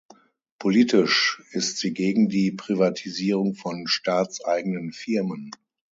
Politisch 0.57 1.43
ist 1.51 1.77
sie 1.77 1.93
gegen 1.93 2.27
die 2.27 2.51
Privatisierung 2.51 3.53
von 3.53 3.85
staatseigenen 3.85 4.93
Firmen. 4.93 5.51